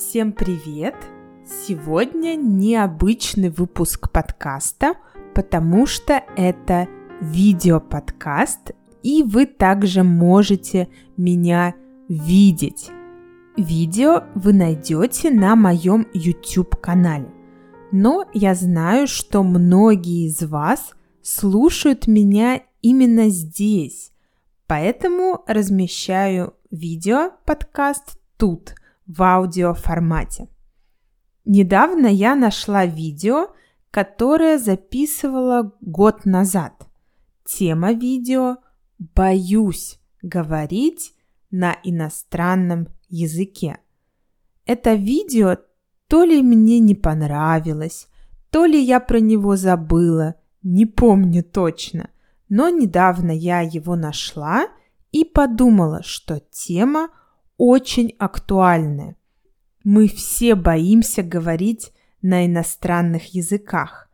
Всем 0.00 0.32
привет! 0.32 0.94
Сегодня 1.44 2.34
необычный 2.34 3.50
выпуск 3.50 4.10
подкаста, 4.10 4.94
потому 5.34 5.84
что 5.84 6.24
это 6.38 6.88
видеоподкаст, 7.20 8.70
и 9.02 9.22
вы 9.22 9.44
также 9.44 10.02
можете 10.02 10.88
меня 11.18 11.74
видеть. 12.08 12.88
Видео 13.58 14.24
вы 14.34 14.54
найдете 14.54 15.30
на 15.30 15.54
моем 15.54 16.06
YouTube-канале. 16.14 17.30
Но 17.92 18.24
я 18.32 18.54
знаю, 18.54 19.06
что 19.06 19.42
многие 19.42 20.28
из 20.28 20.42
вас 20.42 20.94
слушают 21.20 22.06
меня 22.06 22.62
именно 22.80 23.28
здесь, 23.28 24.12
поэтому 24.66 25.44
размещаю 25.46 26.54
видео-подкаст 26.70 28.18
тут, 28.38 28.74
в 29.10 29.22
аудиоформате. 29.22 30.48
Недавно 31.44 32.06
я 32.06 32.36
нашла 32.36 32.86
видео, 32.86 33.48
которое 33.90 34.58
записывала 34.58 35.72
год 35.80 36.24
назад. 36.24 36.86
Тема 37.44 37.92
видео 37.92 38.58
«Боюсь 38.98 39.98
говорить 40.22 41.14
на 41.50 41.76
иностранном 41.82 42.86
языке». 43.08 43.78
Это 44.64 44.94
видео 44.94 45.56
то 46.06 46.22
ли 46.22 46.42
мне 46.42 46.78
не 46.78 46.94
понравилось, 46.94 48.08
то 48.50 48.64
ли 48.64 48.80
я 48.80 49.00
про 49.00 49.18
него 49.18 49.56
забыла, 49.56 50.36
не 50.62 50.86
помню 50.86 51.42
точно, 51.42 52.10
но 52.48 52.68
недавно 52.68 53.30
я 53.30 53.60
его 53.60 53.96
нашла 53.96 54.66
и 55.10 55.24
подумала, 55.24 56.02
что 56.04 56.40
тема 56.50 57.08
очень 57.60 58.14
актуальная. 58.18 59.16
Мы 59.84 60.08
все 60.08 60.54
боимся 60.54 61.22
говорить 61.22 61.92
на 62.22 62.46
иностранных 62.46 63.34
языках. 63.34 64.08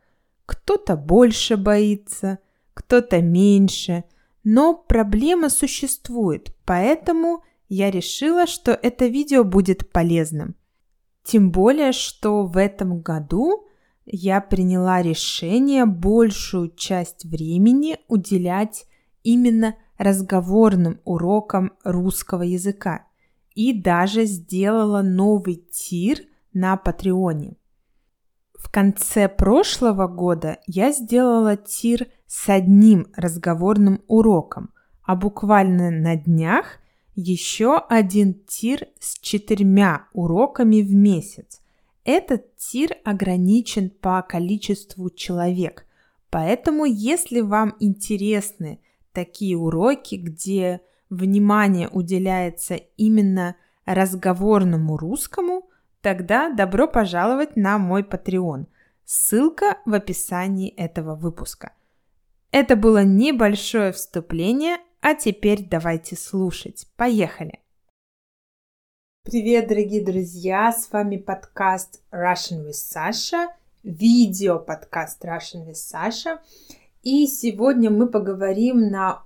Кто-то 0.45 0.97
больше 0.97 1.55
боится, 1.55 2.39
кто-то 2.73 3.21
меньше, 3.21 4.03
но 4.43 4.73
проблема 4.73 5.49
существует, 5.49 6.53
поэтому 6.65 7.41
я 7.69 7.89
решила, 7.89 8.47
что 8.47 8.73
это 8.73 9.05
видео 9.05 9.45
будет 9.45 9.93
полезным. 9.93 10.57
Тем 11.23 11.49
более, 11.49 11.93
что 11.93 12.45
в 12.45 12.57
этом 12.57 12.99
году 12.99 13.65
я 14.05 14.41
приняла 14.41 15.01
решение 15.01 15.85
большую 15.85 16.75
часть 16.75 17.23
времени 17.23 17.97
уделять 18.09 18.87
именно 19.23 19.75
разговорным 19.97 20.99
урокам 21.05 21.71
русского 21.85 22.41
языка 22.41 23.06
и 23.57 23.73
даже 23.73 24.25
сделала 24.25 25.01
новый 25.01 25.55
тир 25.55 26.19
на 26.53 26.77
Патреоне. 26.77 27.57
В 28.53 28.71
конце 28.71 29.27
прошлого 29.27 30.07
года 30.07 30.59
я 30.67 30.91
сделала 30.91 31.57
тир 31.57 32.05
с 32.27 32.49
одним 32.49 33.07
разговорным 33.15 34.03
уроком, 34.07 34.69
а 35.01 35.15
буквально 35.15 35.89
на 35.89 36.15
днях 36.15 36.77
еще 37.15 37.77
один 37.89 38.35
тир 38.45 38.89
с 38.99 39.17
четырьмя 39.21 40.05
уроками 40.13 40.81
в 40.81 40.93
месяц. 40.93 41.59
Этот 42.03 42.55
тир 42.57 42.91
ограничен 43.03 43.89
по 43.89 44.21
количеству 44.21 45.09
человек, 45.09 45.87
поэтому 46.29 46.85
если 46.85 47.41
вам 47.41 47.75
интересны 47.79 48.81
такие 49.13 49.57
уроки, 49.57 50.13
где 50.13 50.81
внимание 51.09 51.87
уделяется 51.89 52.75
именно 52.75 53.55
разговорному 53.85 54.97
русскому, 54.97 55.69
тогда 56.01 56.49
добро 56.49 56.87
пожаловать 56.87 57.55
на 57.55 57.77
мой 57.77 58.03
Patreon. 58.03 58.67
Ссылка 59.05 59.77
в 59.85 59.93
описании 59.93 60.69
этого 60.69 61.15
выпуска. 61.15 61.73
Это 62.51 62.75
было 62.75 63.03
небольшое 63.03 63.91
вступление, 63.91 64.77
а 65.01 65.15
теперь 65.15 65.65
давайте 65.65 66.15
слушать. 66.15 66.87
Поехали! 66.95 67.59
Привет, 69.23 69.67
дорогие 69.67 70.03
друзья! 70.03 70.71
С 70.71 70.91
вами 70.91 71.17
подкаст 71.17 72.01
Russian 72.11 72.65
with 72.65 72.71
Sasha, 72.71 73.47
видео 73.83 74.59
подкаст 74.59 75.23
Russian 75.25 75.67
with 75.67 75.73
Sasha. 75.73 76.39
И 77.03 77.27
сегодня 77.27 77.89
мы 77.89 78.07
поговорим 78.07 78.89
на 78.89 79.23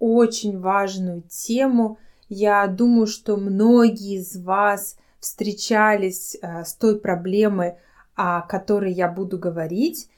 очень-очень 0.00 0.58
важную 0.58 1.22
тему. 1.28 1.98
Я 2.28 2.66
думаю, 2.66 3.06
что 3.06 3.36
многие 3.36 4.18
из 4.18 4.36
вас 4.36 4.96
встречались 5.20 6.36
э, 6.40 6.64
с 6.64 6.74
той 6.74 6.98
проблемой, 6.98 7.74
о 8.16 8.40
которой 8.40 8.92
я 8.92 9.08
буду 9.08 9.38
говорить. 9.38 10.08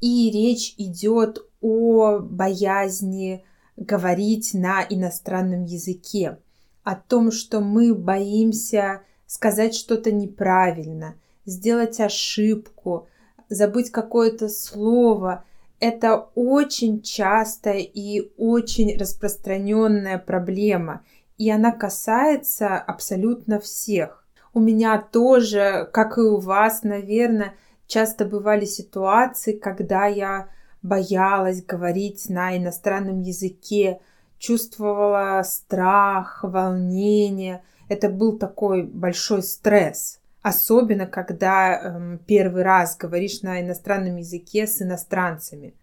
И 0.00 0.30
речь 0.30 0.74
идет 0.78 1.44
о 1.60 2.18
боязни 2.18 3.44
говорить 3.76 4.52
на 4.52 4.84
иностранном 4.88 5.64
языке, 5.64 6.38
о 6.84 6.94
том, 6.94 7.32
что 7.32 7.60
мы 7.60 7.94
боимся 7.94 9.02
сказать 9.26 9.74
что-то 9.74 10.12
неправильно, 10.12 11.14
сделать 11.46 12.00
ошибку, 12.00 13.08
забыть 13.48 13.90
какое-то 13.90 14.48
слово– 14.48 15.44
это 15.82 16.28
очень 16.36 17.02
частая 17.02 17.80
и 17.80 18.32
очень 18.38 18.96
распространенная 18.96 20.16
проблема, 20.16 21.04
и 21.38 21.50
она 21.50 21.72
касается 21.72 22.76
абсолютно 22.76 23.58
всех. 23.58 24.24
У 24.54 24.60
меня 24.60 24.96
тоже, 24.98 25.90
как 25.92 26.18
и 26.18 26.20
у 26.20 26.38
вас, 26.38 26.84
наверное, 26.84 27.54
часто 27.88 28.24
бывали 28.24 28.64
ситуации, 28.64 29.58
когда 29.58 30.06
я 30.06 30.50
боялась 30.82 31.64
говорить 31.64 32.28
на 32.28 32.56
иностранном 32.56 33.20
языке, 33.20 33.98
чувствовала 34.38 35.42
страх, 35.42 36.44
волнение. 36.44 37.64
Это 37.88 38.08
был 38.08 38.38
такой 38.38 38.84
большой 38.84 39.42
стресс. 39.42 40.20
Особенно, 40.42 41.06
когда 41.06 41.74
э, 41.74 42.18
первый 42.26 42.64
раз 42.64 42.96
говоришь 42.96 43.42
на 43.42 43.60
иностранном 43.60 44.16
языке 44.16 44.66
с 44.66 44.82
иностранцами. 44.82 45.74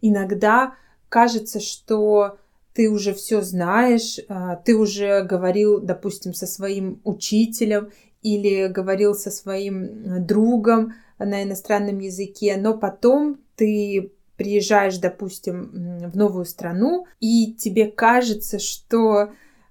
Иногда 0.00 0.74
кажется, 1.10 1.60
что 1.60 2.38
ты 2.72 2.88
уже 2.88 3.12
все 3.12 3.42
знаешь, 3.42 4.18
э, 4.18 4.56
ты 4.64 4.74
уже 4.74 5.22
говорил, 5.22 5.80
допустим, 5.80 6.32
со 6.32 6.46
своим 6.46 7.00
учителем 7.04 7.90
или 8.22 8.68
говорил 8.68 9.14
со 9.14 9.30
своим 9.30 10.26
другом 10.26 10.94
на 11.18 11.42
иностранном 11.42 11.98
языке, 11.98 12.56
но 12.56 12.76
потом 12.76 13.40
ты 13.54 14.12
приезжаешь, 14.36 14.98
допустим, 14.98 16.10
в 16.10 16.16
новую 16.16 16.44
страну, 16.44 17.06
и 17.20 17.54
тебе 17.54 17.86
кажется, 17.86 18.58
что 18.58 19.30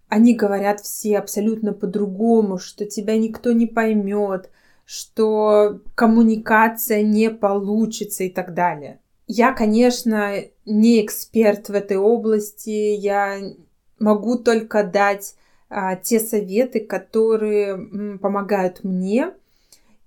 они 0.10 0.36
говорят 0.36 0.82
все 0.82 1.18
абсолютно 1.18 1.74
по-другому, 1.74 2.58
что 2.58 2.86
тебя 2.86 3.18
никто 3.18 3.52
не 3.52 3.66
поймет, 3.66 4.50
что 4.86 5.80
коммуникация 5.96 7.02
не 7.02 7.30
получится 7.30 8.24
и 8.24 8.30
так 8.30 8.54
далее. 8.54 9.00
Я, 9.28 9.54
конечно, 9.54 10.36
не 10.66 11.04
эксперт 11.04 11.70
в 11.70 11.74
этой 11.74 11.98
области, 11.98 12.70
я 12.70 13.40
могу 14.00 14.38
только 14.38 14.84
дать 14.84 15.36
а, 15.70 15.96
те 15.96 16.20
советы, 16.20 16.80
которые 16.80 17.72
м, 17.72 18.20
помогают 18.20 18.84
мне, 18.84 19.32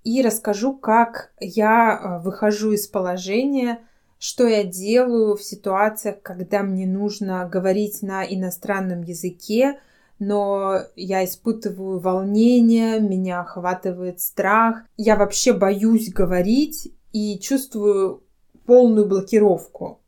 и 0.05 0.21
расскажу, 0.21 0.73
как 0.73 1.33
я 1.39 1.97
а, 1.97 2.19
выхожу 2.19 2.71
из 2.71 2.87
положения, 2.87 3.79
что 4.19 4.47
я 4.47 4.63
делаю 4.63 5.35
в 5.35 5.43
ситуациях, 5.43 6.21
когда 6.21 6.63
мне 6.63 6.85
нужно 6.85 7.47
говорить 7.47 8.01
на 8.01 8.23
иностранном 8.25 9.03
языке, 9.03 9.79
но 10.19 10.81
я 10.95 11.23
испытываю 11.23 11.99
волнение, 11.99 12.99
меня 12.99 13.41
охватывает 13.41 14.19
страх, 14.19 14.83
я 14.97 15.15
вообще 15.15 15.53
боюсь 15.53 16.11
говорить 16.11 16.93
и 17.13 17.39
чувствую 17.39 18.23
полную 18.65 19.07
блокировку. 19.07 20.01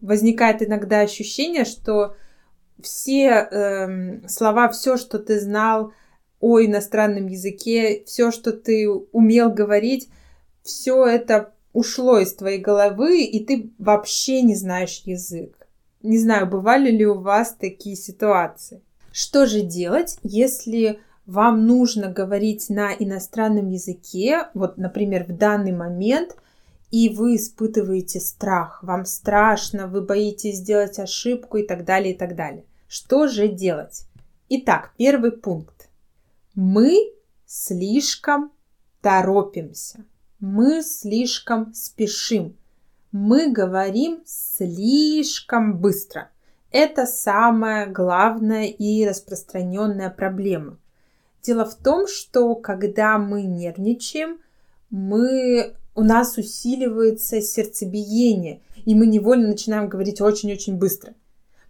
Возникает 0.00 0.62
иногда 0.62 1.00
ощущение, 1.00 1.64
что 1.64 2.16
все 2.82 3.28
э, 3.28 4.28
слова, 4.28 4.68
все, 4.68 4.96
что 4.96 5.18
ты 5.18 5.40
знал 5.40 5.92
о 6.40 6.60
иностранном 6.60 7.28
языке, 7.28 8.02
все, 8.06 8.30
что 8.30 8.52
ты 8.52 8.88
умел 8.88 9.50
говорить, 9.50 10.10
все 10.62 11.06
это 11.06 11.54
ушло 11.72 12.18
из 12.18 12.34
твоей 12.34 12.58
головы, 12.58 13.22
и 13.22 13.44
ты 13.44 13.70
вообще 13.78 14.42
не 14.42 14.54
знаешь 14.54 15.02
язык. 15.04 15.66
Не 16.02 16.18
знаю, 16.18 16.46
бывали 16.46 16.90
ли 16.90 17.06
у 17.06 17.20
вас 17.20 17.54
такие 17.58 17.96
ситуации. 17.96 18.82
Что 19.18 19.46
же 19.46 19.62
делать, 19.62 20.18
если 20.22 21.00
вам 21.24 21.66
нужно 21.66 22.12
говорить 22.12 22.68
на 22.68 22.92
иностранном 22.92 23.70
языке, 23.70 24.48
вот, 24.52 24.76
например, 24.76 25.24
в 25.24 25.34
данный 25.34 25.72
момент, 25.72 26.36
и 26.90 27.08
вы 27.08 27.36
испытываете 27.36 28.20
страх, 28.20 28.82
вам 28.82 29.06
страшно, 29.06 29.86
вы 29.86 30.02
боитесь 30.02 30.56
сделать 30.56 30.98
ошибку 30.98 31.56
и 31.56 31.66
так 31.66 31.86
далее, 31.86 32.12
и 32.12 32.18
так 32.18 32.36
далее. 32.36 32.66
Что 32.88 33.26
же 33.26 33.48
делать? 33.48 34.02
Итак, 34.50 34.92
первый 34.98 35.32
пункт. 35.32 35.88
Мы 36.54 37.14
слишком 37.46 38.52
торопимся. 39.00 40.04
Мы 40.40 40.82
слишком 40.82 41.72
спешим. 41.72 42.54
Мы 43.12 43.50
говорим 43.50 44.20
слишком 44.26 45.78
быстро. 45.78 46.28
Это 46.70 47.06
самая 47.06 47.86
главная 47.86 48.66
и 48.66 49.06
распространенная 49.06 50.10
проблема. 50.10 50.78
Дело 51.42 51.64
в 51.64 51.76
том, 51.76 52.08
что 52.08 52.56
когда 52.56 53.18
мы 53.18 53.42
нервничаем, 53.42 54.40
мы, 54.90 55.76
у 55.94 56.02
нас 56.02 56.36
усиливается 56.36 57.40
сердцебиение, 57.40 58.60
и 58.84 58.94
мы 58.94 59.06
невольно 59.06 59.48
начинаем 59.48 59.88
говорить 59.88 60.20
очень-очень 60.20 60.76
быстро, 60.76 61.14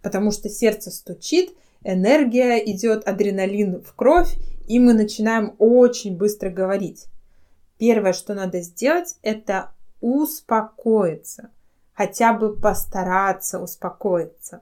потому 0.01 0.31
что 0.31 0.49
сердце 0.49 0.89
стучит, 0.89 1.51
энергия 1.83 2.57
идет, 2.57 3.07
адреналин 3.07 3.83
в 3.83 3.93
кровь, 3.93 4.35
и 4.67 4.79
мы 4.79 4.93
начинаем 4.93 5.55
очень 5.59 6.17
быстро 6.17 6.49
говорить. 6.49 7.05
Первое, 7.77 8.13
что 8.13 8.33
надо 8.33 8.61
сделать, 8.61 9.15
это 9.21 9.71
успокоиться, 10.01 11.51
хотя 11.93 12.33
бы 12.33 12.55
постараться 12.55 13.59
успокоиться. 13.59 14.61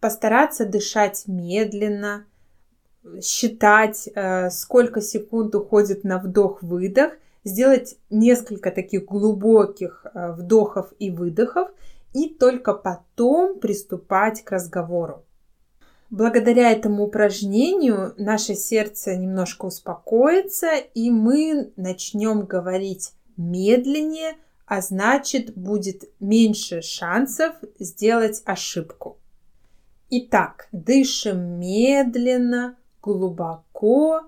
Постараться 0.00 0.64
дышать 0.64 1.24
медленно, 1.26 2.24
считать, 3.22 4.08
э, 4.14 4.50
сколько 4.50 5.00
секунд 5.00 5.54
уходит 5.54 6.04
на 6.04 6.18
вдох-выдох, 6.18 7.12
сделать 7.44 7.96
несколько 8.10 8.70
таких 8.70 9.04
глубоких 9.04 10.06
э, 10.12 10.32
вдохов 10.32 10.92
и 10.98 11.10
выдохов, 11.10 11.70
и 12.12 12.28
только 12.28 12.74
потом 12.74 13.58
приступать 13.58 14.42
к 14.42 14.50
разговору. 14.50 15.24
Благодаря 16.10 16.72
этому 16.72 17.04
упражнению 17.04 18.14
наше 18.18 18.54
сердце 18.54 19.14
немножко 19.14 19.66
успокоится, 19.66 20.70
и 20.76 21.10
мы 21.10 21.72
начнем 21.76 22.46
говорить 22.46 23.12
медленнее, 23.36 24.34
а 24.66 24.80
значит 24.80 25.54
будет 25.54 26.04
меньше 26.18 26.82
шансов 26.82 27.54
сделать 27.78 28.42
ошибку. 28.44 29.19
Итак, 30.12 30.66
дышим 30.72 31.60
медленно, 31.60 32.76
глубоко 33.00 34.22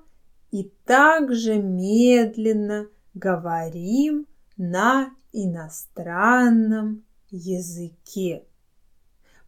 и 0.52 0.70
также 0.84 1.56
медленно 1.56 2.86
говорим 3.14 4.28
на 4.56 5.10
иностранном 5.32 7.02
языке. 7.30 8.44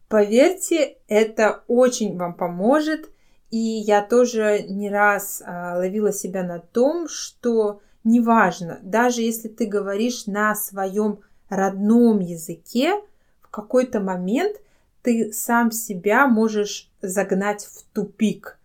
Поверьте, 0.09 0.97
это 1.07 1.63
очень 1.67 2.17
вам 2.17 2.33
поможет. 2.33 3.09
И 3.49 3.57
я 3.57 4.01
тоже 4.01 4.63
не 4.67 4.89
раз 4.89 5.41
а, 5.45 5.77
ловила 5.77 6.11
себя 6.11 6.43
на 6.43 6.59
том, 6.59 7.07
что 7.07 7.79
неважно, 8.03 8.79
даже 8.83 9.21
если 9.21 9.47
ты 9.47 9.67
говоришь 9.67 10.25
на 10.25 10.53
своем 10.53 11.21
родном 11.47 12.19
языке, 12.19 13.01
в 13.41 13.49
какой-то 13.49 14.01
момент 14.01 14.57
ты 15.05 15.31
сам 15.31 15.71
себя 15.71 16.27
можешь 16.27 16.91
загнать 17.01 17.65
в 17.65 17.83
тупик 17.93 18.59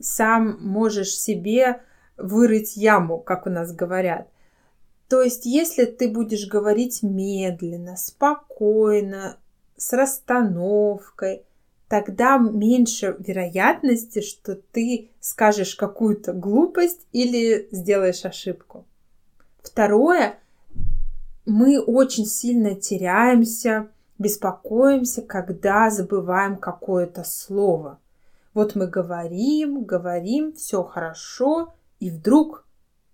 сам 0.00 0.58
можешь 0.60 1.16
себе 1.16 1.80
вырыть 2.16 2.76
яму, 2.76 3.18
как 3.18 3.46
у 3.46 3.50
нас 3.50 3.72
говорят. 3.72 4.28
То 5.08 5.22
есть, 5.22 5.46
если 5.46 5.84
ты 5.84 6.08
будешь 6.08 6.48
говорить 6.48 7.02
медленно, 7.02 7.96
спокойно, 7.96 9.36
с 9.76 9.92
расстановкой, 9.92 11.42
тогда 11.88 12.38
меньше 12.38 13.14
вероятности, 13.18 14.20
что 14.20 14.56
ты 14.56 15.10
скажешь 15.20 15.76
какую-то 15.76 16.32
глупость 16.32 17.06
или 17.12 17.68
сделаешь 17.70 18.24
ошибку. 18.24 18.84
Второе, 19.62 20.38
мы 21.44 21.80
очень 21.80 22.26
сильно 22.26 22.74
теряемся, 22.74 23.88
беспокоимся, 24.18 25.22
когда 25.22 25.90
забываем 25.90 26.56
какое-то 26.56 27.24
слово– 27.24 27.98
вот 28.56 28.74
мы 28.74 28.86
говорим, 28.86 29.84
говорим, 29.84 30.54
все 30.54 30.82
хорошо, 30.82 31.74
и 32.00 32.10
вдруг, 32.10 32.66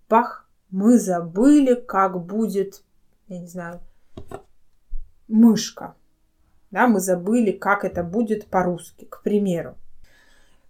пах, 0.07 0.47
мы 0.71 0.97
забыли, 0.97 1.75
как 1.75 2.17
будет, 2.25 2.81
я 3.27 3.41
не 3.41 3.47
знаю, 3.47 3.81
мышка. 5.27 5.95
Да, 6.71 6.87
мы 6.87 7.01
забыли, 7.01 7.51
как 7.51 7.83
это 7.83 8.05
будет 8.05 8.47
по-русски, 8.47 9.03
к 9.03 9.21
примеру. 9.21 9.75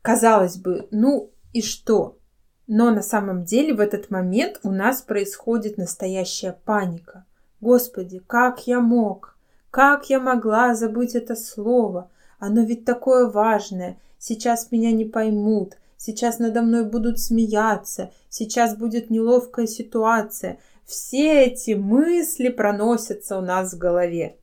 Казалось 0.02 0.58
бы, 0.58 0.88
ну 0.90 1.30
и 1.52 1.62
что? 1.62 2.18
Но 2.66 2.90
на 2.90 3.04
самом 3.04 3.44
деле 3.44 3.76
в 3.76 3.80
этот 3.80 4.10
момент 4.10 4.60
у 4.64 4.72
нас 4.72 5.04
происходит 5.04 5.78
настоящая 5.78 6.58
паника. 6.66 7.26
Господи, 7.62 8.24
как 8.26 8.66
я 8.66 8.80
мог? 8.80 9.33
Как 9.74 10.12
я 10.12 10.20
могла 10.20 10.76
забыть 10.76 11.16
это 11.16 11.36
слово? 11.36 12.12
Оно 12.38 12.62
ведь 12.62 12.86
такое 12.86 13.26
важное 13.28 13.98
сейчас 14.20 14.72
меня 14.72 14.92
не 14.92 15.04
поймут, 15.04 15.80
сейчас 15.98 16.38
надо 16.38 16.62
мной 16.62 16.86
будут 16.86 17.20
смеяться, 17.20 18.12
сейчас 18.30 18.78
будет 18.78 19.10
неловкая 19.10 19.66
ситуация. 19.66 20.60
Все 20.86 21.46
эти 21.46 21.72
мысли 21.72 22.50
проносятся 22.50 23.36
у 23.36 23.42
нас 23.42 23.74
в 23.74 23.80
голове. 23.80 24.38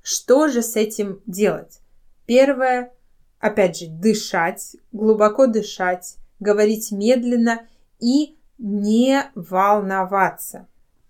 Что 0.00 0.48
же 0.48 0.62
с 0.62 0.74
этим 0.74 1.20
делать? 1.26 1.80
Первое, 2.24 2.94
опять 3.40 3.76
же, 3.76 3.88
дышать, 3.88 4.76
глубоко 4.90 5.48
дышать, 5.48 6.16
говорить 6.40 6.92
медленно 6.92 7.66
и 8.00 8.38
не 8.56 9.22
волноваться. 9.34 10.66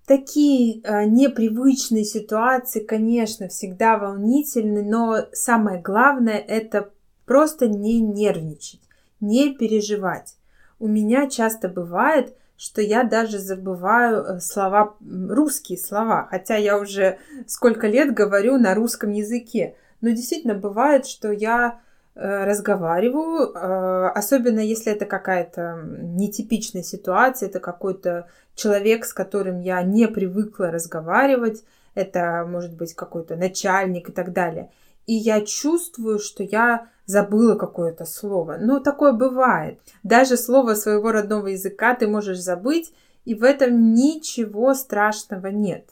Такие 0.06 0.80
э, 0.82 1.04
непривычные 1.04 2.04
ситуации, 2.04 2.80
конечно, 2.80 3.48
всегда 3.48 3.98
волнительны, 3.98 4.82
но 4.82 5.26
самое 5.32 5.80
главное 5.80 6.38
это 6.38 6.90
Просто 7.24 7.68
не 7.68 8.00
нервничать, 8.00 8.80
не 9.20 9.54
переживать. 9.54 10.36
У 10.78 10.88
меня 10.88 11.28
часто 11.30 11.68
бывает, 11.68 12.36
что 12.56 12.82
я 12.82 13.04
даже 13.04 13.38
забываю 13.38 14.22
э, 14.22 14.40
слова, 14.40 14.96
русские 15.00 15.78
слова, 15.78 16.26
хотя 16.30 16.56
я 16.56 16.78
уже 16.78 17.18
сколько 17.46 17.86
лет 17.86 18.12
говорю 18.12 18.58
на 18.58 18.74
русском 18.74 19.12
языке. 19.12 19.76
Но 20.00 20.10
действительно 20.10 20.54
бывает, 20.54 21.06
что 21.06 21.30
я 21.30 21.80
разговариваю, 22.14 23.52
э, 23.54 24.08
особенно 24.14 24.60
если 24.60 24.92
это 24.92 25.06
какая-то 25.06 25.82
нетипичная 25.82 26.82
ситуация, 26.82 27.48
это 27.48 27.58
какой-то 27.58 28.28
человек, 28.54 29.04
с 29.04 29.14
которым 29.14 29.60
я 29.60 29.82
не 29.82 30.06
привыкла 30.08 30.70
разговаривать, 30.70 31.64
это 31.94 32.46
может 32.46 32.74
быть 32.74 32.94
какой-то 32.94 33.36
начальник 33.36 34.10
и 34.10 34.12
так 34.12 34.32
далее. 34.32 34.70
И 35.06 35.14
я 35.14 35.40
чувствую, 35.40 36.18
что 36.18 36.42
я 36.42 36.88
забыла 37.06 37.56
какое-то 37.56 38.04
слово. 38.04 38.56
Но 38.60 38.78
такое 38.78 39.12
бывает. 39.12 39.80
Даже 40.02 40.36
слово 40.36 40.74
своего 40.74 41.12
родного 41.12 41.48
языка 41.48 41.94
ты 41.94 42.06
можешь 42.06 42.38
забыть, 42.38 42.92
и 43.24 43.34
в 43.34 43.42
этом 43.42 43.94
ничего 43.94 44.74
страшного 44.74 45.48
нет. 45.48 45.88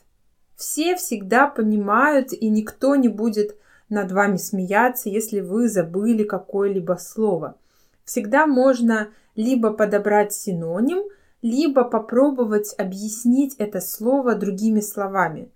Все 0.57 0.97
всегда 0.97 1.47
понимают, 1.47 2.33
и 2.33 2.49
никто 2.49 2.95
не 2.95 3.09
будет 3.09 3.57
над 3.91 4.13
вами 4.13 4.37
смеяться, 4.37 5.09
если 5.09 5.41
вы 5.41 5.69
забыли 5.69 6.25
какое-либо 6.25 6.99
слово. 7.01 7.57
Всегда 8.05 8.47
можно 8.47 9.11
либо 9.37 9.73
подобрать 9.73 10.33
синоним, 10.33 11.03
либо 11.43 11.85
попробовать 11.85 12.75
объяснить 12.79 13.55
это 13.59 13.81
слово 13.81 14.35
другими 14.35 14.81
словами. 14.81 15.51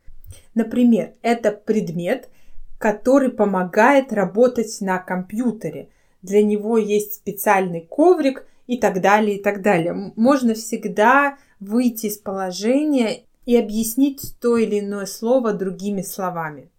Например, 0.55 1.13
это 1.23 1.51
предмет– 1.53 2.29
который 2.85 3.31
помогает 3.31 4.13
работать 4.13 4.83
на 4.83 4.99
компьютере. 4.99 5.89
Для 6.21 6.43
него 6.43 6.77
есть 6.77 7.15
специальный 7.15 7.81
коврик 7.81 8.47
и 8.67 8.77
так 8.77 9.01
далее, 9.01 9.39
и 9.39 9.43
так 9.43 9.63
далее. 9.63 10.13
Можно 10.17 10.53
всегда 10.53 11.39
выйти 11.61 12.09
из 12.09 12.19
положения 12.19 13.23
и 13.47 13.57
объяснить 13.57 14.35
то 14.39 14.59
или 14.59 14.81
иное 14.81 15.07
слово 15.07 15.55
другими 15.55 16.03
словами. 16.03 16.71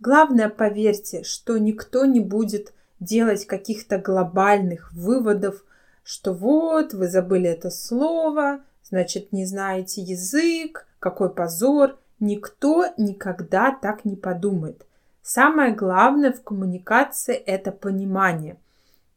Главное, 0.00 0.48
поверьте, 0.48 1.22
что 1.24 1.58
никто 1.58 2.06
не 2.06 2.20
будет 2.20 2.72
делать 3.00 3.46
каких-то 3.46 3.98
глобальных 3.98 4.92
выводов, 4.92 5.62
что 6.02 6.32
вот, 6.32 6.94
вы 6.94 7.08
забыли 7.08 7.50
это 7.50 7.70
слово, 7.70 8.60
значит, 8.82 9.32
не 9.32 9.44
знаете 9.44 10.00
язык, 10.00 10.86
какой 10.98 11.30
позор. 11.32 11.98
Никто 12.18 12.86
никогда 12.98 13.70
так 13.72 14.04
не 14.04 14.16
подумает. 14.16 14.86
Самое 15.22 15.74
главное 15.74 16.32
в 16.32 16.42
коммуникации– 16.42 17.34
это 17.46 17.72
понимание. 17.72 18.58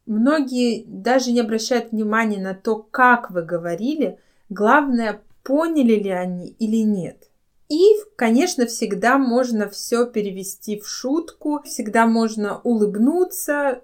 Многие 0.06 0.84
даже 0.86 1.32
не 1.32 1.40
обращают 1.40 1.92
внимания 1.92 2.40
на 2.40 2.54
то, 2.54 2.76
как 2.76 3.30
вы 3.30 3.42
говорили. 3.42 4.18
Главное, 4.48 5.20
поняли 5.42 5.94
ли 5.94 6.10
они 6.10 6.48
или 6.58 6.82
нет. 6.82 7.28
И, 7.68 7.82
конечно, 8.16 8.66
всегда 8.66 9.18
можно 9.18 9.68
все 9.68 10.06
перевести 10.06 10.78
в 10.78 10.86
шутку, 10.86 11.62
всегда 11.64 12.06
можно 12.06 12.60
улыбнуться, 12.62 13.82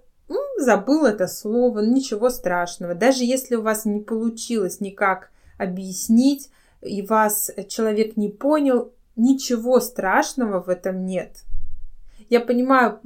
забыл 0.59 1.07
это 1.07 1.27
слово, 1.27 1.81
ничего 1.81 2.31
страшного. 2.31 2.95
Даже 2.95 3.25
если 3.25 3.57
у 3.57 3.63
вас 3.63 3.85
не 3.85 4.01
получилось 4.01 4.81
никак 4.81 5.31
объяснить, 5.59 6.51
и 6.83 7.03
вас 7.03 7.51
человек 7.69 8.17
не 8.17 8.29
понял, 8.29 8.93
ничего 9.17 9.81
страшного 9.81 10.63
в 10.63 10.69
этом 10.69 11.05
нет. 11.05 11.43
Я 12.29 12.41
понимаю, 12.41 13.01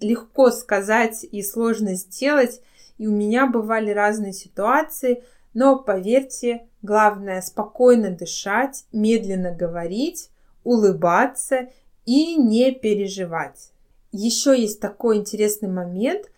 легко 0.00 0.50
сказать 0.50 1.24
и 1.30 1.42
сложно 1.42 1.94
сделать, 1.94 2.60
и 2.98 3.06
у 3.06 3.10
меня 3.10 3.46
бывали 3.46 3.90
разные 3.90 4.32
ситуации, 4.32 5.24
но 5.54 5.78
поверьте, 5.78 6.66
главное 6.82 7.40
спокойно 7.42 8.10
дышать, 8.10 8.84
медленно 8.92 9.52
говорить, 9.52 10.30
улыбаться 10.64 11.68
и 12.06 12.36
не 12.36 12.72
переживать. 12.72 13.72
Еще 14.12 14.60
есть 14.60 14.80
такой 14.80 15.18
интересный 15.18 15.68
момент. 15.68 16.30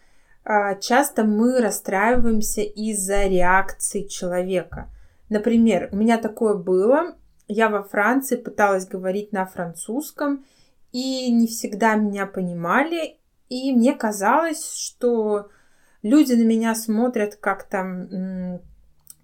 А, 0.45 0.75
часто 0.75 1.25
мы 1.25 1.61
расстраиваемся 1.61 2.63
из-за 2.63 3.25
реакции 3.25 4.03
человека. 4.03 4.91
Например, 5.29 5.89
у 5.93 5.97
меня 5.97 6.19
такое 6.19 6.55
было. 6.55 7.17
Я 7.49 7.69
во 7.69 7.83
Франции 7.83 8.37
пыталась 8.37 8.87
говорить 8.87 9.33
на 9.33 9.47
французском, 9.47 10.45
и 10.93 11.31
не 11.33 11.47
всегда 11.47 11.95
меня 11.95 12.27
понимали. 12.27 13.19
И 13.49 13.73
мне 13.73 13.95
казалось, 13.95 14.75
что 14.75 15.49
люди 16.03 16.35
на 16.35 16.45
меня 16.45 16.75
смотрят 16.75 17.37
как-то, 17.37 18.61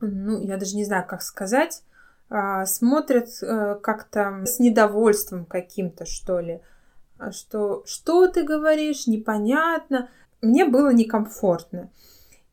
ну, 0.00 0.40
я 0.40 0.56
даже 0.56 0.76
не 0.76 0.84
знаю, 0.84 1.06
как 1.06 1.22
сказать, 1.22 1.82
а, 2.30 2.66
смотрят 2.66 3.28
э, 3.42 3.76
как-то 3.82 4.42
с 4.44 4.58
недовольством 4.58 5.46
каким-то, 5.46 6.04
что 6.04 6.40
ли. 6.40 6.60
А 7.18 7.32
что, 7.32 7.82
что 7.86 8.28
ты 8.28 8.44
говоришь, 8.44 9.06
непонятно. 9.06 10.08
Мне 10.42 10.64
было 10.66 10.92
некомфортно. 10.92 11.90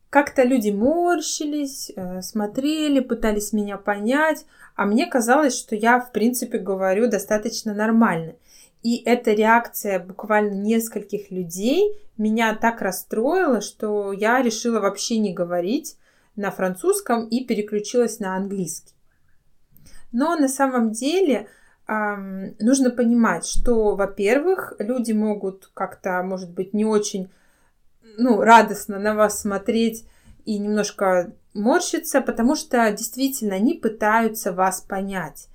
Как-то 0.08 0.44
люди 0.44 0.70
морщились, 0.70 1.92
э, 1.94 2.22
смотрели, 2.22 3.00
пытались 3.00 3.52
меня 3.52 3.76
понять, 3.76 4.46
а 4.74 4.86
мне 4.86 5.06
казалось, 5.06 5.56
что 5.56 5.76
я, 5.76 6.00
в 6.00 6.10
принципе, 6.10 6.58
говорю 6.58 7.08
достаточно 7.08 7.74
нормально. 7.74 8.34
И 8.82 9.02
эта 9.04 9.32
реакция 9.32 9.98
буквально 9.98 10.54
нескольких 10.54 11.30
людей 11.30 11.92
меня 12.16 12.54
так 12.54 12.80
расстроила, 12.80 13.60
что 13.60 14.12
я 14.12 14.40
решила 14.40 14.80
вообще 14.80 15.18
не 15.18 15.34
говорить 15.34 15.96
на 16.36 16.50
французском 16.50 17.26
и 17.26 17.44
переключилась 17.44 18.20
на 18.20 18.36
английский. 18.36 18.94
Но 20.12 20.36
на 20.36 20.48
самом 20.48 20.92
деле 20.92 21.48
нужно 21.88 22.90
понимать, 22.90 23.46
что, 23.46 23.94
во-первых, 23.94 24.74
люди 24.78 25.12
могут 25.12 25.70
как-то, 25.72 26.22
может 26.22 26.50
быть, 26.50 26.74
не 26.74 26.84
очень 26.84 27.30
ну, 28.18 28.40
радостно 28.40 28.98
на 28.98 29.14
вас 29.14 29.40
смотреть 29.40 30.04
и 30.44 30.58
немножко 30.58 31.32
морщиться, 31.54 32.20
потому 32.20 32.56
что 32.56 32.90
действительно 32.90 33.56
они 33.56 33.74
пытаются 33.74 34.52
вас 34.52 34.80
понять. 34.80 35.48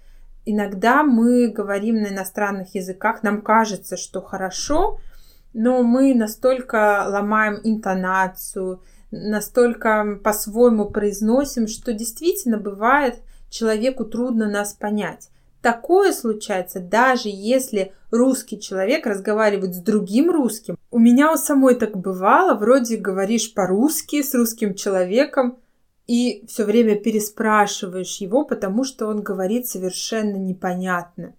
Иногда 0.46 1.04
мы 1.04 1.50
говорим 1.50 2.02
на 2.02 2.08
иностранных 2.08 2.76
языках, 2.76 3.24
нам 3.24 3.42
кажется, 3.42 3.98
что 3.98 4.22
хорошо, 4.22 5.00
но 5.54 5.84
мы 5.84 6.16
настолько 6.16 7.06
ломаем 7.08 7.60
интонацию, 7.64 8.82
настолько 9.12 10.20
по-своему 10.24 10.90
произносим, 10.90 11.68
что 11.68 11.94
действительно 11.94 12.58
бывает 12.58 13.20
человеку 13.50 14.06
трудно 14.06 14.50
нас 14.50 14.74
понять. 14.74 15.30
Такое 15.62 16.12
случается, 16.12 16.80
даже 16.80 17.30
если 17.30 17.94
русский 18.10 18.60
человек 18.60 19.06
разговаривает 19.06 19.76
с 19.76 19.80
другим 19.80 20.32
русским. 20.32 20.76
У 20.90 20.98
меня 20.98 21.32
у 21.32 21.38
самой 21.38 21.76
так 21.76 21.96
бывало, 21.96 22.56
вроде 22.56 22.98
говоришь 22.98 23.54
по-русски 23.54 24.24
с 24.24 24.34
русским 24.34 24.74
человеком, 24.74 25.60
и 26.08 26.44
все 26.48 26.66
время 26.66 26.96
переспрашиваешь 26.96 28.18
его, 28.18 28.44
потому 28.44 28.84
что 28.84 29.08
он 29.08 29.22
говорит 29.22 29.68
совершенно 29.68 30.36
непонятно. 30.36 31.36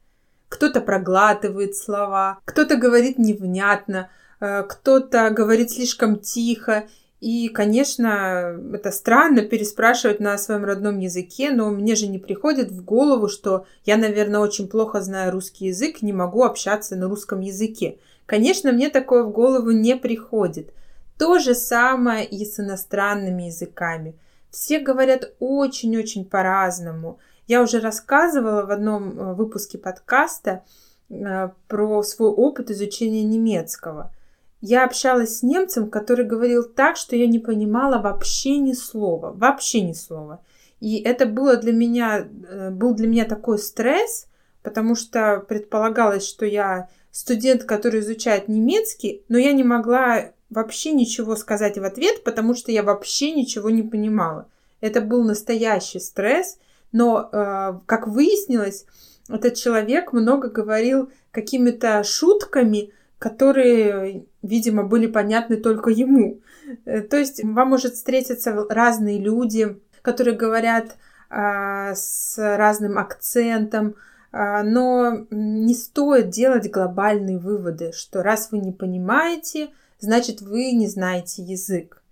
Кто-то 0.49 0.81
проглатывает 0.81 1.77
слова, 1.77 2.39
кто-то 2.45 2.77
говорит 2.77 3.19
невнятно, 3.19 4.09
э, 4.41 4.63
кто-то 4.63 5.31
говорит 5.31 5.73
слишком 5.73 6.21
тихо, 6.21 6.85
и, 7.23 7.51
конечно, 7.51 8.61
это 8.75 8.91
странно 8.91 9.43
переспрашивать 9.43 10.19
на 10.19 10.37
своем 10.39 10.65
родном 10.65 10.99
языке, 10.99 11.53
но 11.53 11.71
мне 11.71 11.95
же 11.95 12.09
не 12.09 12.19
приходит 12.19 12.73
в 12.73 12.85
голову, 12.85 13.29
что 13.29 13.65
я, 13.85 13.97
наверное, 13.97 14.41
очень 14.41 14.67
плохо 14.67 15.01
знаю 15.01 15.31
русский 15.31 15.67
язык, 15.67 16.03
не 16.03 16.13
могу 16.13 16.43
общаться 16.43 16.97
на 16.97 17.09
русском 17.09 17.39
языке. 17.39 17.99
Конечно, 18.27 18.73
мне 18.73 18.91
такое 18.91 19.23
в 19.23 19.31
голову 19.31 19.71
не 19.71 19.95
приходит. 19.95 20.75
То 21.17 21.39
же 21.39 21.55
самое 21.55 22.27
и 22.27 22.45
с 22.45 22.59
иностранными 22.59 23.45
языками. 23.45 24.17
Все 24.51 24.81
говорят 24.81 25.33
очень-очень 25.39 26.25
по-разному. 26.25 27.21
Я 27.47 27.63
уже 27.63 27.79
рассказывала 27.79 28.67
в 28.67 28.73
одном 28.73 29.17
э, 29.17 29.35
выпуске 29.35 29.79
подкаста 29.79 30.65
э, 31.09 31.51
про 31.69 32.03
свой 32.03 32.31
опыт 32.31 32.73
изучения 32.73 33.23
немецкого– 33.23 34.13
я 34.63 34.85
общалась 34.85 35.39
с 35.39 35.43
немцем, 35.43 35.91
который 35.91 36.25
говорил 36.25 36.63
так, 36.63 36.97
что 36.97 37.17
я 37.17 37.27
не 37.27 37.41
понимала 37.41 38.01
вообще 38.01 38.59
ни 38.59 38.73
слова, 38.73 39.33
вообще 39.33 39.83
ни 39.83 39.93
слова. 39.93 40.41
И 40.81 41.01
это 41.01 41.27
было 41.27 41.57
для 41.57 41.73
меня, 41.73 42.29
э, 42.49 42.71
был 42.71 42.95
для 42.95 43.09
меня 43.09 43.25
такой 43.25 43.59
стресс, 43.59 44.29
потому 44.63 44.95
что 44.95 45.45
предполагалось, 45.49 46.27
что 46.27 46.47
я 46.47 46.89
студент, 47.11 47.65
который 47.65 48.01
изучает 48.01 48.49
немецкий, 48.49 49.25
но 49.29 49.37
я 49.37 49.53
не 49.53 49.65
могла 49.65 50.31
вообще 50.49 50.93
ничего 50.93 51.35
сказать 51.35 51.77
в 51.77 51.85
ответ, 51.85 52.23
потому 52.23 52.55
что 52.55 52.71
я 52.71 52.85
вообще 52.85 53.33
ничего 53.33 53.69
не 53.69 53.83
понимала. 53.83 54.49
Это 54.81 55.01
был 55.01 55.25
настоящий 55.25 55.99
стресс, 55.99 56.59
но, 56.93 57.29
э, 57.33 57.81
как 57.87 58.07
выяснилось, 58.07 58.87
этот 59.29 59.55
человек 59.55 60.13
много 60.13 60.49
говорил 60.51 61.11
какими-то 61.33 62.05
шутками, 62.05 62.93
которые, 63.19 64.27
видимо, 64.43 64.85
были 64.85 65.07
понятны 65.07 65.57
только 65.57 65.91
ему. 65.91 66.41
Э, 66.85 67.01
то 67.01 67.17
есть 67.17 67.43
вам 67.43 67.71
может 67.71 67.95
встретиться 67.95 68.53
разные 68.69 69.19
люди, 69.19 69.79
которые 70.03 70.37
говорят 70.37 70.97
а, 71.31 71.95
с 71.95 72.37
разным 72.37 72.99
акцентом, 72.99 73.95
а, 74.33 74.63
но 74.63 75.27
не 75.31 75.75
стоит 75.75 76.29
делать 76.29 76.71
глобальные 76.71 77.39
выводы, 77.39 77.93
что 77.93 78.23
раз 78.23 78.51
вы 78.51 78.59
не 78.59 78.73
понимаете, 78.73 79.71
значит 79.99 80.43
вы 80.43 80.73
не 80.73 80.89
знаете 80.89 81.43
язык. 81.43 82.03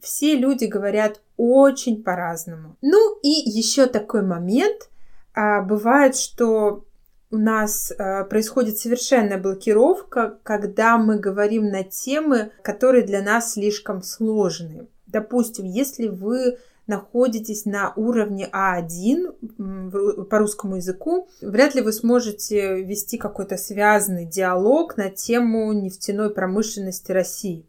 Все 0.00 0.36
люди 0.36 0.66
говорят 0.66 1.22
очень 1.38 2.02
по-разному. 2.02 2.76
Ну 2.82 3.18
и 3.22 3.28
еще 3.28 3.86
такой 3.86 4.22
момент. 4.22 4.90
А, 5.34 5.62
бывает, 5.62 6.16
что 6.16 6.84
у 7.30 7.36
нас 7.36 7.90
э, 7.90 8.24
происходит 8.24 8.78
совершенная 8.78 9.38
блокировка, 9.38 10.38
когда 10.42 10.96
мы 10.96 11.18
говорим 11.18 11.68
на 11.68 11.84
темы, 11.84 12.52
которые 12.62 13.04
для 13.04 13.22
нас 13.22 13.52
слишком 13.52 14.02
сложные. 14.02 14.86
Допустим, 15.06 15.66
если 15.66 16.08
вы 16.08 16.58
находитесь 16.86 17.66
на 17.66 17.92
уровне 17.96 18.48
А1 18.50 20.24
по 20.24 20.38
русскому 20.38 20.76
языку, 20.76 21.28
вряд 21.42 21.74
ли 21.74 21.82
вы 21.82 21.92
сможете 21.92 22.82
вести 22.82 23.18
какой-то 23.18 23.58
связанный 23.58 24.24
диалог 24.24 24.96
на 24.96 25.10
тему 25.10 25.70
нефтяной 25.74 26.30
промышленности 26.30 27.12
России 27.12 27.66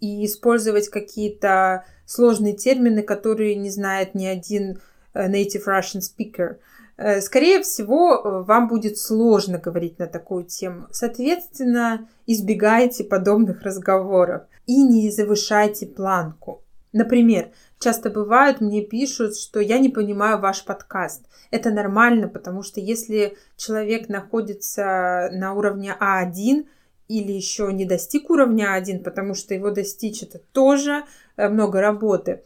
и 0.00 0.26
использовать 0.26 0.88
какие-то 0.88 1.84
сложные 2.06 2.54
термины, 2.54 3.04
которые 3.04 3.54
не 3.54 3.70
знает 3.70 4.16
ни 4.16 4.26
один 4.26 4.80
э, 5.14 5.30
native 5.30 5.66
Russian 5.68 6.00
speaker– 6.00 6.56
Э, 6.66 6.83
скорее 7.20 7.62
всего, 7.62 8.14
э, 8.14 8.42
вам 8.42 8.68
будет 8.68 8.98
сложно 8.98 9.58
говорить 9.58 9.98
на 9.98 10.06
такую 10.06 10.44
тему. 10.44 10.86
Соответственно, 10.92 12.08
избегайте 12.26 13.04
подобных 13.04 13.62
разговоров 13.62 14.42
и 14.66 14.82
не 14.82 15.10
завышайте 15.10 15.86
планку. 15.86 16.62
Например, 16.92 17.50
часто 17.80 18.10
бывает, 18.10 18.60
мне 18.60 18.80
пишут, 18.80 19.36
что 19.36 19.58
я 19.58 19.80
не 19.80 19.88
понимаю 19.88 20.38
ваш 20.38 20.64
подкаст. 20.64 21.26
Это 21.50 21.70
нормально, 21.70 22.28
потому 22.28 22.62
что 22.62 22.80
если 22.80 23.36
человек 23.56 24.08
находится 24.08 25.28
на 25.32 25.54
уровне 25.54 25.96
А1 26.00 26.64
или 27.08 27.32
еще 27.32 27.72
не 27.72 27.84
достиг 27.84 28.30
уровня 28.30 28.78
А1, 28.78 29.02
потому 29.02 29.34
что 29.34 29.54
его 29.54 29.70
достичь 29.70 30.22
это 30.22 30.38
тоже 30.52 31.04
э, 31.36 31.48
много 31.48 31.80
работы, 31.80 32.44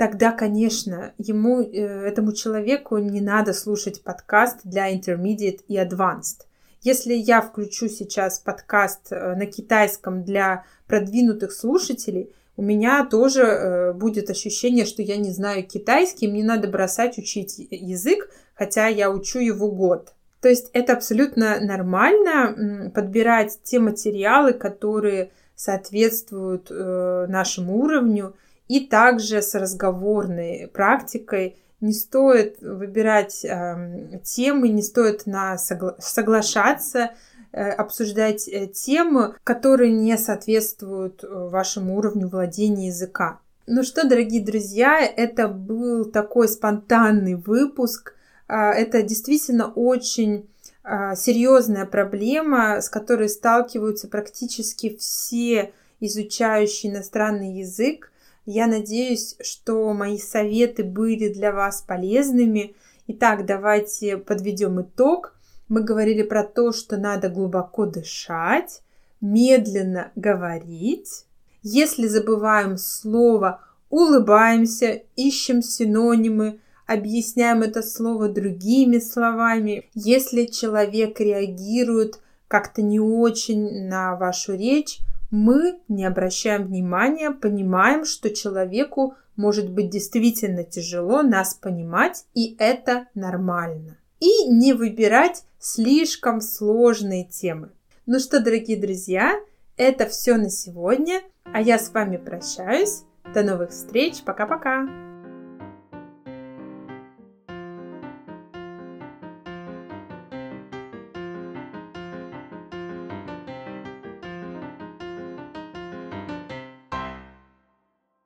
тогда, 0.00 0.32
конечно, 0.32 1.12
ему, 1.18 1.60
э, 1.60 2.06
этому 2.08 2.32
человеку 2.32 2.96
не 2.96 3.20
надо 3.20 3.52
слушать 3.52 4.02
подкаст 4.02 4.60
для 4.64 4.90
intermediate 4.90 5.60
и 5.68 5.76
advanced. 5.76 6.46
Если 6.80 7.12
я 7.12 7.42
включу 7.42 7.86
сейчас 7.90 8.38
подкаст 8.38 9.08
э, 9.10 9.34
на 9.34 9.44
китайском 9.44 10.24
для 10.24 10.64
продвинутых 10.86 11.52
слушателей, 11.52 12.32
у 12.56 12.62
меня 12.62 13.04
тоже 13.04 13.42
э, 13.42 13.92
будет 13.92 14.30
ощущение, 14.30 14.86
что 14.86 15.02
я 15.02 15.18
не 15.18 15.32
знаю 15.32 15.64
китайский, 15.64 16.28
мне 16.28 16.44
надо 16.44 16.66
бросать 16.68 17.18
учить 17.18 17.56
язык, 17.58 18.30
хотя 18.54 18.86
я 18.86 19.10
учу 19.10 19.38
его 19.38 19.70
год. 19.70 20.14
То 20.40 20.48
есть 20.48 20.70
это 20.72 20.94
абсолютно 20.94 21.60
нормально 21.60 22.90
подбирать 22.94 23.58
те 23.64 23.78
материалы, 23.78 24.54
которые 24.54 25.30
соответствуют 25.54 26.70
нашему 26.70 27.76
уровню, 27.76 28.34
и 28.70 28.86
также 28.86 29.42
с 29.42 29.56
разговорной 29.56 30.70
практикой 30.72 31.56
не 31.80 31.92
стоит 31.92 32.60
выбирать 32.60 33.44
э, 33.44 34.20
темы, 34.22 34.68
не 34.68 34.82
стоит 34.82 35.26
на 35.26 35.56
согла- 35.56 35.96
соглашаться, 35.98 37.10
э, 37.50 37.68
обсуждать 37.68 38.46
э, 38.46 38.68
темы, 38.68 39.34
которые 39.42 39.90
не 39.90 40.16
соответствуют 40.16 41.24
э, 41.24 41.26
вашему 41.26 41.96
уровню 41.96 42.28
владения 42.28 42.86
языка. 42.86 43.40
Ну 43.66 43.82
что, 43.82 44.06
дорогие 44.06 44.40
друзья, 44.40 45.00
это 45.00 45.48
был 45.48 46.04
такой 46.04 46.46
спонтанный 46.46 47.34
выпуск. 47.34 48.14
Это 48.46 49.02
действительно 49.02 49.66
очень 49.66 50.48
серьезная 50.84 51.86
проблема, 51.86 52.80
с 52.80 52.88
которой 52.88 53.28
сталкиваются 53.28 54.06
практически 54.06 54.96
все 54.96 55.72
изучающие 56.00 56.92
иностранный 56.92 57.58
язык. 57.58 58.10
Я 58.52 58.66
надеюсь, 58.66 59.36
что 59.40 59.92
мои 59.92 60.18
советы 60.18 60.82
были 60.82 61.32
для 61.32 61.52
вас 61.52 61.82
полезными. 61.82 62.74
Итак, 63.06 63.46
давайте 63.46 64.16
подведем 64.16 64.82
итог. 64.82 65.36
Мы 65.68 65.84
говорили 65.84 66.24
про 66.24 66.42
то, 66.42 66.72
что 66.72 66.96
надо 66.96 67.28
глубоко 67.28 67.86
дышать, 67.86 68.82
медленно 69.20 70.10
говорить. 70.16 71.26
Если 71.62 72.08
забываем 72.08 72.76
слово, 72.76 73.60
улыбаемся, 73.88 75.02
ищем 75.14 75.62
синонимы, 75.62 76.58
объясняем 76.88 77.62
это 77.62 77.84
слово 77.84 78.28
другими 78.28 78.98
словами. 78.98 79.88
Если 79.94 80.46
человек 80.46 81.20
реагирует 81.20 82.18
как-то 82.48 82.82
не 82.82 82.98
очень 82.98 83.86
на 83.86 84.16
вашу 84.16 84.54
речь, 84.56 84.98
мы 85.30 85.80
не 85.88 86.04
обращаем 86.04 86.66
внимания, 86.66 87.30
понимаем, 87.30 88.04
что 88.04 88.30
человеку 88.30 89.14
может 89.36 89.70
быть 89.70 89.90
действительно 89.90 90.64
тяжело 90.64 91.22
нас 91.22 91.54
понимать, 91.54 92.24
и 92.34 92.56
это 92.58 93.06
нормально. 93.14 93.96
И 94.18 94.48
не 94.48 94.74
выбирать 94.74 95.44
слишком 95.58 96.40
сложные 96.40 97.24
темы. 97.24 97.70
Ну 98.06 98.18
что, 98.18 98.40
дорогие 98.40 98.78
друзья, 98.78 99.38
это 99.76 100.06
все 100.06 100.36
на 100.36 100.50
сегодня, 100.50 101.22
а 101.44 101.60
я 101.60 101.78
с 101.78 101.90
вами 101.90 102.16
прощаюсь. 102.16 103.02
До 103.32 103.42
новых 103.42 103.70
встреч, 103.70 104.22
пока-пока! 104.24 105.09